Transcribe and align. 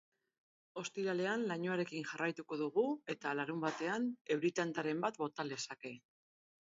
Ostiralean 0.81 1.41
lainoarekin 1.49 2.07
jarraituko 2.11 2.57
dugu 2.61 2.85
eta 3.15 3.33
larunbatean 3.41 4.07
euri 4.37 4.51
tantaren 4.61 5.05
bat 5.05 5.21
bota 5.25 5.47
lezake. 5.51 5.93